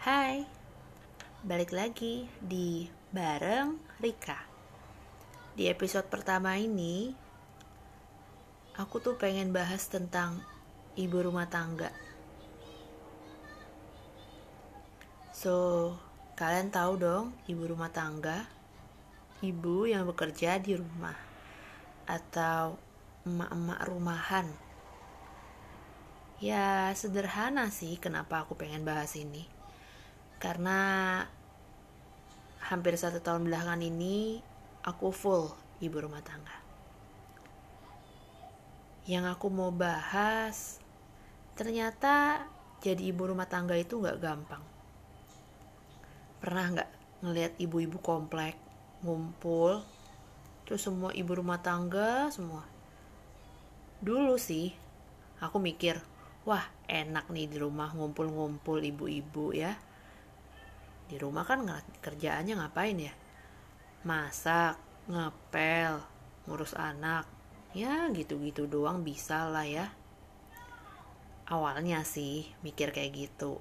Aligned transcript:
Hai, 0.00 0.48
balik 1.44 1.76
lagi 1.76 2.24
di 2.40 2.88
Bareng 3.12 3.76
Rika. 4.00 4.48
Di 5.52 5.68
episode 5.68 6.08
pertama 6.08 6.56
ini, 6.56 7.12
aku 8.80 8.96
tuh 8.96 9.20
pengen 9.20 9.52
bahas 9.52 9.92
tentang 9.92 10.40
ibu 10.96 11.20
rumah 11.20 11.52
tangga. 11.52 11.92
So, 15.36 15.92
kalian 16.32 16.72
tahu 16.72 16.96
dong 16.96 17.36
ibu 17.44 17.68
rumah 17.68 17.92
tangga? 17.92 18.48
Ibu 19.44 19.84
yang 19.84 20.08
bekerja 20.08 20.64
di 20.64 20.80
rumah 20.80 21.20
atau 22.08 22.80
emak-emak 23.28 23.80
rumahan. 23.84 24.48
Ya, 26.40 26.88
sederhana 26.96 27.68
sih 27.68 28.00
kenapa 28.00 28.48
aku 28.48 28.56
pengen 28.56 28.80
bahas 28.88 29.12
ini 29.12 29.59
karena 30.40 30.78
hampir 32.64 32.96
satu 32.96 33.20
tahun 33.20 33.44
belakangan 33.44 33.84
ini 33.84 34.40
aku 34.80 35.12
full 35.12 35.52
ibu 35.84 36.00
rumah 36.00 36.24
tangga. 36.24 36.56
Yang 39.04 39.36
aku 39.36 39.46
mau 39.52 39.68
bahas, 39.68 40.80
ternyata 41.60 42.40
jadi 42.80 43.12
ibu 43.12 43.28
rumah 43.28 43.52
tangga 43.52 43.76
itu 43.76 44.00
nggak 44.00 44.16
gampang. 44.16 44.64
Pernah 46.40 46.64
nggak 46.72 46.90
ngelihat 47.20 47.52
ibu-ibu 47.60 48.00
komplek 48.00 48.56
ngumpul, 49.04 49.84
terus 50.64 50.80
semua 50.80 51.12
ibu 51.12 51.36
rumah 51.36 51.60
tangga 51.60 52.32
semua. 52.32 52.64
Dulu 54.00 54.40
sih, 54.40 54.72
aku 55.44 55.60
mikir, 55.60 56.00
wah 56.48 56.64
enak 56.88 57.28
nih 57.28 57.44
di 57.44 57.60
rumah 57.60 57.92
ngumpul-ngumpul 57.92 58.80
ibu-ibu 58.80 59.52
ya 59.52 59.76
di 61.10 61.18
rumah 61.18 61.42
kan 61.42 61.66
kerjaannya 61.98 62.54
ngapain 62.54 62.94
ya? 62.94 63.10
Masak 64.06 64.78
ngepel 65.10 65.98
ngurus 66.46 66.78
anak. 66.78 67.26
Ya 67.74 68.06
gitu-gitu 68.14 68.70
doang 68.70 69.02
bisa 69.02 69.50
lah 69.50 69.66
ya. 69.66 69.90
Awalnya 71.50 72.06
sih 72.06 72.46
mikir 72.62 72.94
kayak 72.94 73.10
gitu. 73.26 73.58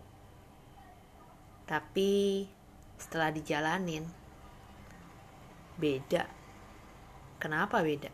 Tapi 1.66 2.46
setelah 3.02 3.34
dijalanin 3.34 4.06
beda. 5.82 6.30
Kenapa 7.42 7.82
beda? 7.82 8.14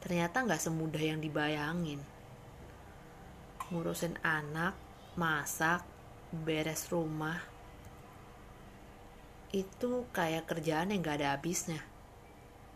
Ternyata 0.00 0.48
nggak 0.48 0.64
semudah 0.64 1.02
yang 1.04 1.20
dibayangin. 1.20 2.00
Ngurusin 3.68 4.16
anak 4.24 4.72
masak 5.12 5.84
beres 6.32 6.88
rumah 6.88 7.57
itu 9.52 10.04
kayak 10.12 10.44
kerjaan 10.44 10.92
yang 10.92 11.00
gak 11.00 11.24
ada 11.24 11.36
habisnya. 11.36 11.80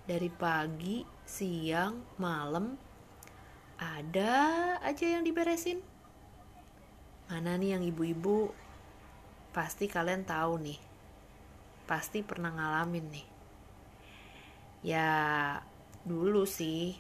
Dari 0.09 0.33
pagi, 0.33 1.05
siang, 1.23 2.01
malam, 2.17 2.75
ada 3.79 4.33
aja 4.81 5.07
yang 5.07 5.23
diberesin. 5.23 5.79
Mana 7.29 7.57
nih 7.61 7.77
yang 7.79 7.85
ibu-ibu? 7.85 8.51
Pasti 9.53 9.89
kalian 9.89 10.25
tahu 10.25 10.59
nih. 10.61 10.81
Pasti 11.85 12.25
pernah 12.25 12.51
ngalamin 12.53 13.07
nih. 13.13 13.27
Ya, 14.83 15.11
dulu 16.03 16.43
sih, 16.49 16.99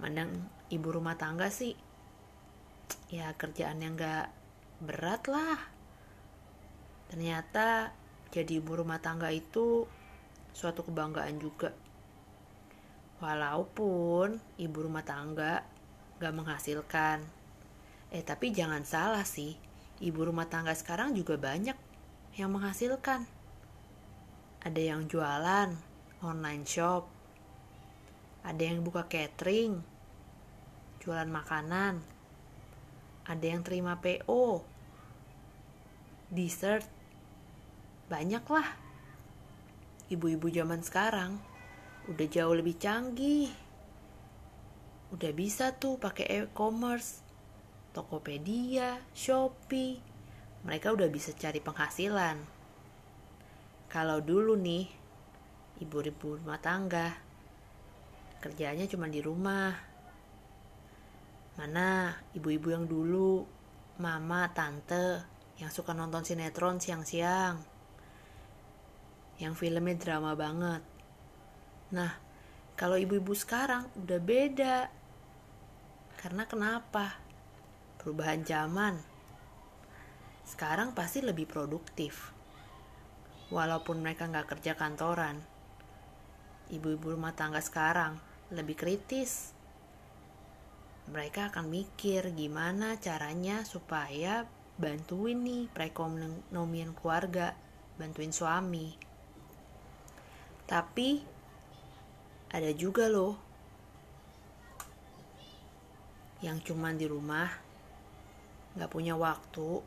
mandang 0.00 0.32
ibu 0.72 0.88
rumah 0.88 1.20
tangga 1.20 1.52
sih, 1.52 1.76
ya 3.12 3.30
kerjaan 3.36 3.84
yang 3.84 3.94
gak 3.94 4.32
berat 4.80 5.28
lah. 5.28 5.60
Ternyata 7.12 7.92
jadi 8.34 8.58
ibu 8.58 8.82
rumah 8.82 8.98
tangga 8.98 9.30
itu 9.30 9.86
suatu 10.50 10.82
kebanggaan 10.82 11.38
juga. 11.38 11.70
Walaupun 13.22 14.58
ibu 14.58 14.78
rumah 14.82 15.06
tangga 15.06 15.62
gak 16.18 16.34
menghasilkan. 16.34 17.22
Eh 18.10 18.26
tapi 18.26 18.50
jangan 18.50 18.82
salah 18.82 19.22
sih, 19.22 19.54
ibu 20.02 20.26
rumah 20.26 20.50
tangga 20.50 20.74
sekarang 20.74 21.14
juga 21.14 21.38
banyak 21.38 21.78
yang 22.34 22.50
menghasilkan. 22.50 23.22
Ada 24.66 24.82
yang 24.82 25.06
jualan, 25.06 25.70
online 26.18 26.66
shop, 26.66 27.06
ada 28.42 28.62
yang 28.66 28.82
buka 28.82 29.06
catering, 29.06 29.78
jualan 30.98 31.30
makanan, 31.30 32.02
ada 33.30 33.44
yang 33.46 33.62
terima 33.62 34.02
PO, 34.02 34.66
dessert, 36.34 36.93
banyak 38.08 38.44
lah. 38.52 38.68
Ibu-ibu 40.12 40.52
zaman 40.52 40.84
sekarang 40.84 41.40
udah 42.12 42.26
jauh 42.28 42.52
lebih 42.52 42.76
canggih. 42.76 43.48
Udah 45.14 45.32
bisa 45.32 45.72
tuh 45.72 45.96
pakai 45.96 46.44
e-commerce, 46.44 47.24
Tokopedia, 47.96 49.00
Shopee. 49.16 50.02
Mereka 50.64 50.92
udah 50.92 51.08
bisa 51.08 51.32
cari 51.32 51.60
penghasilan. 51.64 52.36
Kalau 53.88 54.18
dulu 54.20 54.58
nih, 54.58 54.90
ibu-ibu 55.80 56.42
rumah 56.42 56.58
tangga, 56.58 57.14
kerjanya 58.42 58.90
cuma 58.90 59.06
di 59.06 59.22
rumah. 59.22 59.72
Mana 61.54 62.18
ibu-ibu 62.34 62.74
yang 62.74 62.90
dulu, 62.90 63.46
mama, 64.02 64.50
tante, 64.50 65.22
yang 65.62 65.70
suka 65.70 65.94
nonton 65.94 66.26
sinetron 66.26 66.82
siang-siang 66.82 67.73
yang 69.42 69.58
filmnya 69.58 69.98
drama 69.98 70.38
banget. 70.38 70.82
Nah, 71.94 72.12
kalau 72.74 72.98
ibu-ibu 72.98 73.34
sekarang 73.34 73.86
udah 73.94 74.20
beda. 74.22 74.76
Karena 76.18 76.42
kenapa? 76.46 77.18
Perubahan 77.98 78.42
zaman. 78.42 78.94
Sekarang 80.42 80.90
pasti 80.92 81.22
lebih 81.22 81.46
produktif. 81.46 82.34
Walaupun 83.54 84.02
mereka 84.02 84.26
nggak 84.26 84.58
kerja 84.58 84.74
kantoran. 84.74 85.38
Ibu-ibu 86.74 87.14
rumah 87.14 87.36
tangga 87.36 87.62
sekarang 87.62 88.18
lebih 88.50 88.74
kritis. 88.74 89.54
Mereka 91.04 91.52
akan 91.52 91.68
mikir 91.68 92.32
gimana 92.32 92.96
caranya 92.96 93.60
supaya 93.68 94.48
bantuin 94.80 95.44
nih 95.44 95.68
perekonomian 95.70 96.96
keluarga, 96.96 97.52
bantuin 98.00 98.32
suami. 98.32 99.13
Tapi 100.64 101.20
ada 102.54 102.70
juga 102.72 103.10
loh 103.10 103.36
yang 106.44 106.60
cuman 106.60 106.94
di 107.00 107.08
rumah 107.08 107.48
nggak 108.76 108.92
punya 108.92 109.16
waktu 109.16 109.80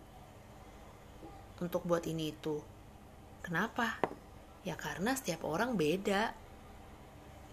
untuk 1.61 1.81
buat 1.85 2.05
ini 2.05 2.33
itu. 2.33 2.61
Kenapa? 3.41 3.97
Ya 4.65 4.77
karena 4.77 5.15
setiap 5.17 5.45
orang 5.47 5.77
beda. 5.77 6.33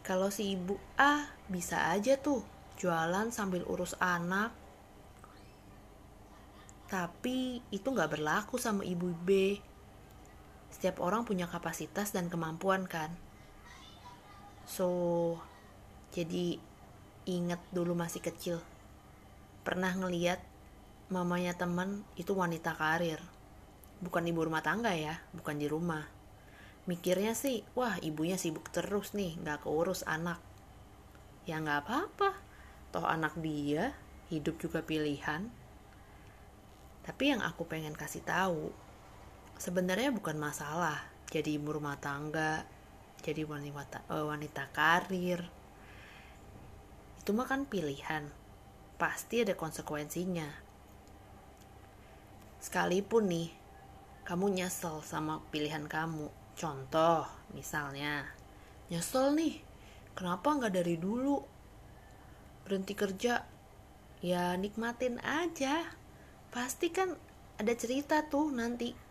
Kalau 0.05 0.29
si 0.29 0.53
ibu 0.53 0.77
A 1.01 1.33
bisa 1.49 1.89
aja 1.89 2.21
tuh 2.21 2.45
jualan 2.77 3.33
sambil 3.33 3.65
urus 3.65 3.97
anak. 4.03 4.53
Tapi 6.91 7.65
itu 7.73 7.87
nggak 7.89 8.21
berlaku 8.21 8.61
sama 8.61 8.85
ibu 8.85 9.09
B 9.25 9.57
setiap 10.85 11.01
orang 11.01 11.25
punya 11.25 11.49
kapasitas 11.49 12.13
dan 12.13 12.29
kemampuan 12.29 12.85
kan? 12.85 13.09
So 14.69 14.85
jadi 16.13 16.61
inget 17.25 17.57
dulu 17.73 17.97
masih 17.97 18.21
kecil. 18.21 18.61
Pernah 19.65 19.97
ngeliat 19.97 20.45
mamanya 21.09 21.57
temen 21.57 22.05
itu 22.21 22.37
wanita 22.37 22.77
karir. 22.77 23.17
Bukan 24.05 24.29
ibu 24.29 24.45
rumah 24.45 24.61
tangga 24.61 24.93
ya 24.93 25.25
bukan 25.33 25.57
di 25.57 25.73
rumah. 25.73 26.05
Mikirnya 26.85 27.33
sih 27.33 27.65
wah 27.73 27.97
ibunya 28.05 28.37
sibuk 28.37 28.69
terus 28.69 29.17
nih 29.17 29.41
nggak 29.41 29.65
keurus 29.65 30.05
anak. 30.05 30.37
Ya 31.49 31.65
nggak 31.65 31.89
apa-apa. 31.89 32.37
Toh 32.93 33.09
anak 33.09 33.41
dia 33.41 33.97
hidup 34.29 34.61
juga 34.61 34.85
pilihan. 34.85 35.49
Tapi 37.09 37.25
yang 37.33 37.41
aku 37.41 37.65
pengen 37.65 37.97
kasih 37.97 38.21
tahu 38.21 38.84
sebenarnya 39.59 40.11
bukan 40.11 40.37
masalah 40.39 40.99
jadi 41.31 41.59
ibu 41.59 41.75
rumah 41.75 41.99
tangga 41.99 42.63
jadi 43.25 43.49
wanita 43.49 44.05
uh, 44.13 44.29
wanita 44.29 44.69
karir. 44.77 45.41
Itu 47.25 47.33
mah 47.33 47.49
kan 47.49 47.65
pilihan 47.65 48.29
pasti 49.01 49.41
ada 49.41 49.57
konsekuensinya. 49.57 50.45
Sekalipun 52.61 53.25
nih 53.33 53.49
kamu 54.29 54.61
nyesel 54.61 55.01
sama 55.01 55.41
pilihan 55.49 55.89
kamu. 55.89 56.29
Contoh 56.55 57.25
misalnya 57.57 58.29
nyesel 58.93 59.33
nih 59.33 59.65
kenapa 60.13 60.53
nggak 60.53 60.77
dari 60.77 61.01
dulu? 61.01 61.41
Berhenti 62.69 62.93
kerja 62.93 63.41
ya 64.21 64.53
nikmatin 64.61 65.17
aja. 65.25 65.81
Pasti 66.53 66.93
kan 66.93 67.17
ada 67.57 67.73
cerita 67.73 68.21
tuh 68.29 68.53
nanti 68.53 69.04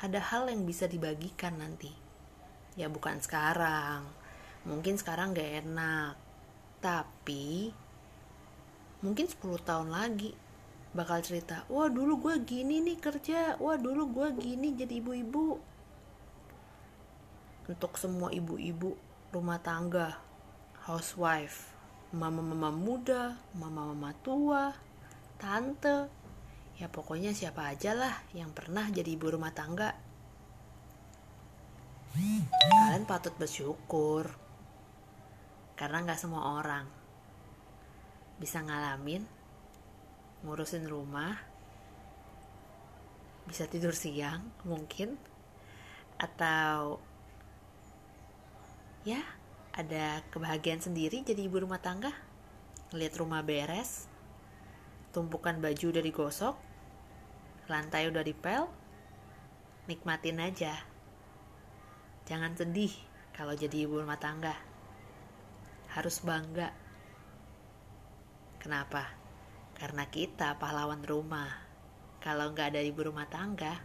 ada 0.00 0.16
hal 0.16 0.48
yang 0.48 0.64
bisa 0.64 0.88
dibagikan 0.88 1.60
nanti. 1.60 1.92
Ya 2.72 2.88
bukan 2.88 3.20
sekarang. 3.20 4.08
Mungkin 4.64 4.96
sekarang 4.96 5.36
gak 5.36 5.68
enak. 5.68 6.16
Tapi 6.80 7.68
mungkin 9.04 9.28
10 9.28 9.60
tahun 9.60 9.92
lagi 9.92 10.32
bakal 10.90 11.22
cerita 11.22 11.64
wah 11.70 11.86
dulu 11.86 12.28
gue 12.28 12.34
gini 12.48 12.80
nih 12.80 12.96
kerja. 12.96 13.60
Wah 13.60 13.76
dulu 13.76 14.08
gue 14.08 14.28
gini 14.40 14.72
jadi 14.72 15.04
ibu-ibu. 15.04 15.60
Untuk 17.68 18.00
semua 18.00 18.32
ibu-ibu 18.32 18.96
rumah 19.30 19.60
tangga 19.60 20.16
housewife 20.88 21.70
mama-mama 22.10 22.74
muda 22.74 23.38
mama-mama 23.54 24.10
tua 24.26 24.74
tante 25.38 26.10
ya 26.80 26.88
pokoknya 26.88 27.36
siapa 27.36 27.68
aja 27.68 27.92
lah 27.92 28.24
yang 28.32 28.56
pernah 28.56 28.88
jadi 28.88 29.12
ibu 29.12 29.28
rumah 29.28 29.52
tangga. 29.52 29.92
Kalian 32.16 33.04
patut 33.04 33.36
bersyukur. 33.36 34.32
Karena 35.76 36.00
nggak 36.08 36.20
semua 36.20 36.56
orang 36.56 36.88
bisa 38.40 38.64
ngalamin 38.64 39.20
ngurusin 40.40 40.88
rumah 40.88 41.36
bisa 43.44 43.68
tidur 43.68 43.92
siang 43.92 44.40
mungkin 44.64 45.20
atau 46.16 46.96
ya 49.04 49.20
ada 49.76 50.24
kebahagiaan 50.32 50.80
sendiri 50.80 51.20
jadi 51.20 51.44
ibu 51.44 51.60
rumah 51.60 51.84
tangga. 51.84 52.16
Lihat 52.96 53.20
rumah 53.20 53.44
beres 53.44 54.08
tumpukan 55.12 55.60
baju 55.60 55.84
udah 55.92 56.00
digosok 56.00 56.69
lantai 57.70 58.10
udah 58.10 58.26
dipel, 58.26 58.66
nikmatin 59.86 60.42
aja. 60.42 60.74
Jangan 62.26 62.58
sedih 62.58 62.90
kalau 63.30 63.54
jadi 63.54 63.86
ibu 63.86 64.02
rumah 64.02 64.18
tangga. 64.18 64.58
Harus 65.94 66.18
bangga. 66.26 66.74
Kenapa? 68.58 69.06
Karena 69.78 70.02
kita 70.10 70.58
pahlawan 70.58 71.06
rumah. 71.06 71.48
Kalau 72.18 72.50
nggak 72.50 72.74
ada 72.74 72.82
ibu 72.82 73.06
rumah 73.06 73.30
tangga, 73.30 73.78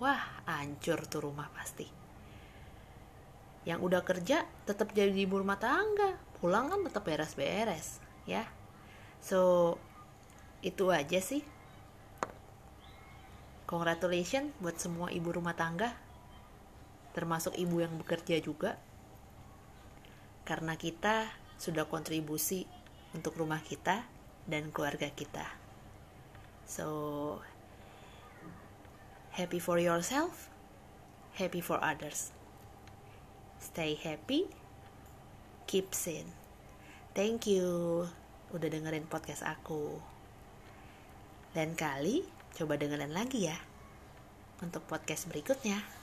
wah 0.00 0.42
hancur 0.48 1.04
tuh 1.04 1.28
rumah 1.28 1.52
pasti. 1.52 1.86
Yang 3.68 3.80
udah 3.84 4.02
kerja 4.02 4.48
tetap 4.64 4.96
jadi 4.96 5.12
ibu 5.12 5.38
rumah 5.38 5.60
tangga, 5.60 6.18
pulang 6.40 6.72
kan 6.72 6.80
tetap 6.88 7.04
beres-beres, 7.04 8.00
ya. 8.26 8.48
So, 9.22 9.76
itu 10.64 10.90
aja 10.90 11.22
sih 11.22 11.55
Congratulations 13.66 14.54
buat 14.62 14.78
semua 14.78 15.10
ibu 15.10 15.34
rumah 15.34 15.58
tangga, 15.58 15.90
termasuk 17.18 17.58
ibu 17.58 17.82
yang 17.82 17.98
bekerja 17.98 18.38
juga, 18.38 18.78
karena 20.46 20.78
kita 20.78 21.26
sudah 21.58 21.90
kontribusi 21.90 22.62
untuk 23.10 23.34
rumah 23.34 23.58
kita 23.58 24.06
dan 24.46 24.70
keluarga 24.70 25.10
kita. 25.10 25.50
So, 26.62 26.86
happy 29.34 29.58
for 29.58 29.82
yourself, 29.82 30.46
happy 31.34 31.58
for 31.58 31.82
others. 31.82 32.30
Stay 33.58 33.98
happy, 33.98 34.46
keep 35.66 35.90
sane. 35.90 36.30
Thank 37.18 37.50
you 37.50 38.06
udah 38.54 38.68
dengerin 38.70 39.10
podcast 39.10 39.42
aku. 39.42 39.98
Dan 41.50 41.74
kali 41.74 42.35
Coba 42.56 42.80
dengerin 42.80 43.12
lagi 43.12 43.52
ya 43.52 43.56
untuk 44.64 44.80
podcast 44.88 45.28
berikutnya. 45.28 45.95